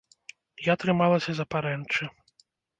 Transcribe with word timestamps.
Я 0.71 0.77
трымалася 0.85 1.31
за 1.43 1.47
парэнчы. 1.53 2.13